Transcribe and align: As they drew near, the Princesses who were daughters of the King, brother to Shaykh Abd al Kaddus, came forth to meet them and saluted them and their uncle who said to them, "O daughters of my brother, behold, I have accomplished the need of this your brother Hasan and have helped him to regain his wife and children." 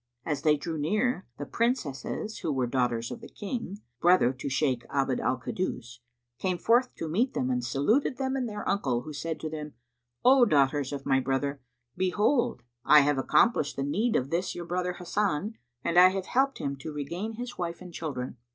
As 0.25 0.41
they 0.41 0.57
drew 0.57 0.79
near, 0.79 1.27
the 1.37 1.45
Princesses 1.45 2.39
who 2.39 2.51
were 2.51 2.65
daughters 2.65 3.11
of 3.11 3.21
the 3.21 3.29
King, 3.29 3.81
brother 3.99 4.33
to 4.33 4.49
Shaykh 4.49 4.83
Abd 4.89 5.19
al 5.19 5.37
Kaddus, 5.37 5.99
came 6.39 6.57
forth 6.57 6.95
to 6.95 7.07
meet 7.07 7.35
them 7.35 7.51
and 7.51 7.63
saluted 7.63 8.17
them 8.17 8.35
and 8.35 8.49
their 8.49 8.67
uncle 8.67 9.01
who 9.01 9.13
said 9.13 9.39
to 9.41 9.47
them, 9.51 9.75
"O 10.25 10.43
daughters 10.43 10.91
of 10.91 11.05
my 11.05 11.19
brother, 11.19 11.61
behold, 11.95 12.63
I 12.83 13.01
have 13.01 13.19
accomplished 13.19 13.75
the 13.75 13.83
need 13.83 14.15
of 14.15 14.31
this 14.31 14.55
your 14.55 14.65
brother 14.65 14.93
Hasan 14.93 15.59
and 15.83 15.97
have 15.97 16.25
helped 16.25 16.57
him 16.57 16.77
to 16.77 16.91
regain 16.91 17.33
his 17.33 17.59
wife 17.59 17.79
and 17.79 17.93
children." 17.93 18.37